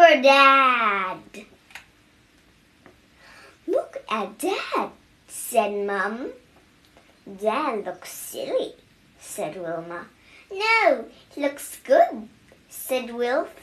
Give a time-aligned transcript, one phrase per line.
[0.00, 1.18] Super Dad!
[3.66, 4.90] Look at Dad,
[5.28, 6.30] said Mum.
[7.38, 8.76] Dad looks silly,
[9.18, 10.06] said Wilma.
[10.50, 12.28] No, he looks good,
[12.70, 13.54] said Wilf.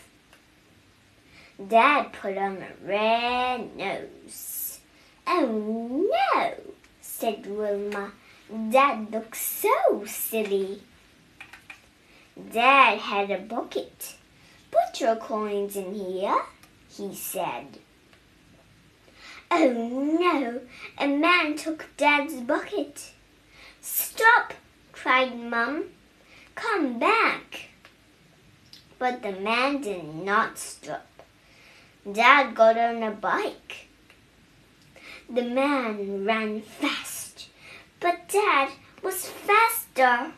[1.68, 4.80] Dad put on a red nose.
[5.26, 6.54] Oh no,
[7.02, 8.12] said Wilma.
[8.70, 10.84] Dad looks so silly.
[12.54, 14.18] Dad had a bucket.
[14.96, 16.42] Your coins in here,
[16.90, 17.78] he said.
[19.52, 19.72] Oh
[20.20, 20.62] no,
[20.98, 23.12] a man took Dad's bucket.
[23.80, 24.54] Stop,
[24.92, 25.86] cried Mum.
[26.56, 27.70] Come back.
[28.98, 31.06] But the man did not stop.
[32.12, 33.88] Dad got on a bike.
[35.30, 37.50] The man ran fast,
[38.00, 38.72] but Dad
[39.04, 40.32] was faster.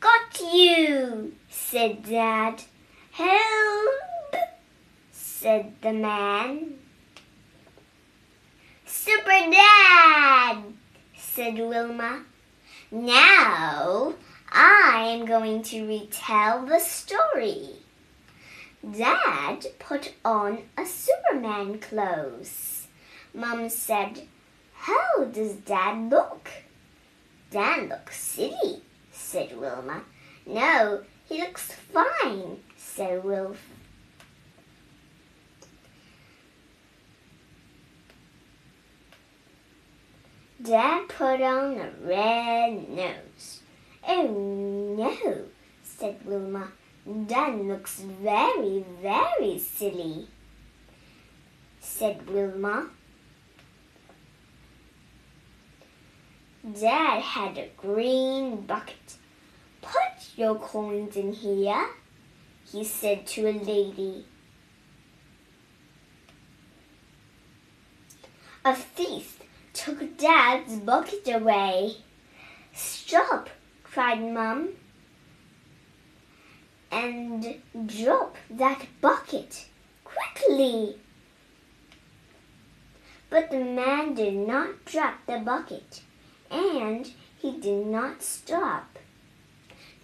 [0.00, 2.62] Got you, said Dad.
[3.14, 4.34] Help,
[5.12, 6.80] said the man.
[8.84, 10.56] Super Dad,
[11.16, 12.24] said Wilma.
[12.90, 14.14] Now
[14.50, 17.76] I am going to retell the story.
[18.82, 22.88] Dad put on a Superman clothes.
[23.32, 24.22] Mum said,
[24.74, 26.50] How does Dad look?
[27.52, 30.02] Dad looks silly, said Wilma.
[30.44, 32.58] No, he looks fine,
[32.94, 33.58] said Wilf.
[40.62, 43.62] Dad put on a red nose.
[44.06, 44.28] Oh
[44.96, 45.44] no,
[45.82, 46.68] said Wilma.
[47.26, 50.28] Dad looks very, very silly,
[51.80, 52.90] said Wilma.
[56.80, 59.16] Dad had a green bucket.
[59.82, 61.88] Put your coins in here,
[62.70, 64.26] he said to a lady.
[68.64, 69.40] A thief
[69.72, 71.96] took Dad's bucket away.
[72.72, 73.50] Stop,
[73.82, 74.70] cried Mum,
[76.90, 79.66] and drop that bucket
[80.02, 80.96] quickly.
[83.28, 86.02] But the man did not drop the bucket,
[86.50, 88.93] and he did not stop.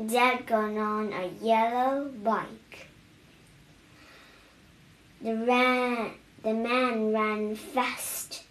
[0.06, 2.88] Dad got on a yellow bike.
[5.20, 6.12] The, ran,
[6.42, 8.44] the man ran fast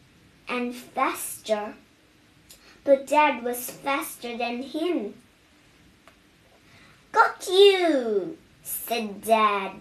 [0.47, 1.73] and faster,
[2.83, 5.15] but Dad was faster than him.
[7.11, 9.71] Got you, said Dad.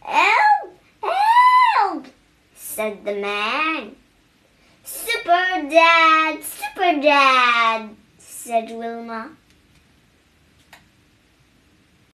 [0.00, 0.80] Help!
[1.02, 2.06] Help!
[2.54, 3.94] said the man.
[4.82, 6.42] Super Dad!
[6.42, 7.90] Super Dad!
[8.16, 9.36] said Wilma.